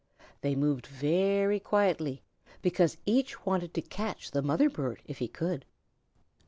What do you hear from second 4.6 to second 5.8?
bird if he could.